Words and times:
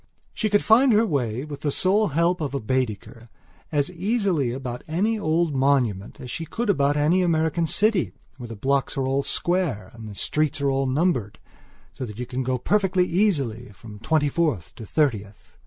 She 0.33 0.49
could 0.49 0.63
find 0.63 0.91
her 0.93 1.05
way, 1.05 1.45
with 1.45 1.61
the 1.61 1.69
sole 1.69 2.07
help 2.07 2.41
of 2.41 2.65
Baedeker, 2.65 3.29
as 3.71 3.91
easily 3.91 4.51
about 4.51 4.83
any 4.87 5.19
old 5.19 5.53
monument 5.53 6.19
as 6.19 6.31
she 6.31 6.43
could 6.43 6.71
about 6.71 6.97
any 6.97 7.21
American 7.21 7.67
city 7.67 8.11
where 8.37 8.47
the 8.47 8.55
blocks 8.55 8.97
are 8.97 9.05
all 9.05 9.21
square 9.21 9.91
and 9.93 10.09
the 10.09 10.15
streets 10.15 10.59
all 10.59 10.87
numbered, 10.87 11.37
so 11.93 12.03
that 12.07 12.17
you 12.17 12.25
can 12.25 12.41
go 12.41 12.57
perfectly 12.57 13.05
easily 13.05 13.69
from 13.75 13.99
Twenty 13.99 14.27
fourth 14.29 14.73
to 14.77 14.87
Thirtieth. 14.87 15.55